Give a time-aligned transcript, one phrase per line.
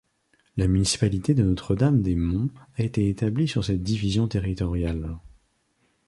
[0.57, 5.19] La municipalité de Notre-Dame-des-Monts a été établie sur cette division territoriale.